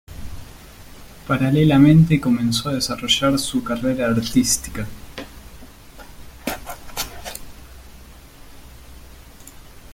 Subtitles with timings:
[1.27, 4.87] Paralelamente, comenzó a desarrollar su carrera artística.